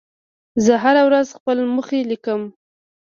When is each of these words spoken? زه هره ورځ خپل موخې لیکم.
زه 0.65 0.73
هره 0.83 1.01
ورځ 1.07 1.27
خپل 1.37 1.57
موخې 1.73 1.99
لیکم. 2.11 2.41